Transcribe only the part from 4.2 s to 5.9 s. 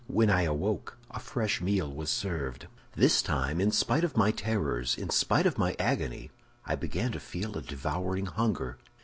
terrors, in spite of my